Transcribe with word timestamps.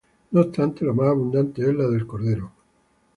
No 0.31 0.41
obstante 0.41 0.83
la 0.83 0.93
más 0.93 1.09
abundante 1.09 1.61
es 1.61 1.75
la 1.75 1.87
de 1.87 2.07
cordero. 2.07 2.51